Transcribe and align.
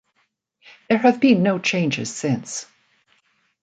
There 0.89 0.97
have 0.97 1.19
been 1.19 1.43
no 1.43 1.59
changes 1.59 2.11
since. 2.11 2.65